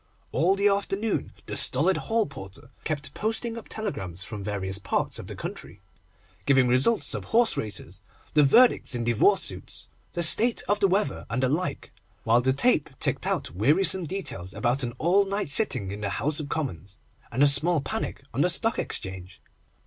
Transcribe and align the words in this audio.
All 0.31 0.55
the 0.55 0.67
afternoon 0.67 1.31
the 1.45 1.55
stolid 1.55 1.95
hall 1.95 2.25
porter 2.25 2.71
kept 2.85 3.13
posting 3.13 3.55
up 3.55 3.67
telegrams 3.69 4.23
from 4.23 4.43
various 4.43 4.79
parts 4.79 5.19
of 5.19 5.27
the 5.27 5.35
country 5.35 5.79
giving 6.47 6.65
the 6.65 6.71
results 6.71 7.13
of 7.13 7.25
horse 7.25 7.55
races, 7.55 7.99
the 8.33 8.41
verdicts 8.41 8.95
in 8.95 9.03
divorce 9.03 9.43
suits, 9.43 9.87
the 10.13 10.23
state 10.23 10.63
of 10.67 10.79
the 10.79 10.87
weather, 10.87 11.27
and 11.29 11.43
the 11.43 11.49
like, 11.49 11.91
while 12.23 12.41
the 12.41 12.51
tape 12.51 12.89
ticked 12.99 13.27
out 13.27 13.51
wearisome 13.51 14.07
details 14.07 14.55
about 14.55 14.81
an 14.81 14.93
all 14.97 15.23
night 15.23 15.51
sitting 15.51 15.91
in 15.91 16.01
the 16.01 16.09
House 16.09 16.39
of 16.39 16.49
Commons, 16.49 16.97
and 17.31 17.43
a 17.43 17.47
small 17.47 17.79
panic 17.79 18.23
on 18.33 18.41
the 18.41 18.49
Stock 18.49 18.79
Exchange. 18.79 19.39